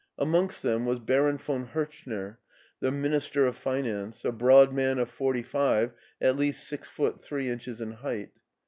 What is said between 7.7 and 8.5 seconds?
in height.